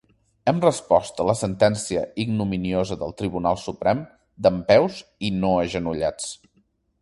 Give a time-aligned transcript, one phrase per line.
[0.51, 4.03] Hem respost a la sentència ignominiosa del Tribunal Suprem,
[4.49, 4.99] dempeus
[5.31, 6.35] i no agenollats.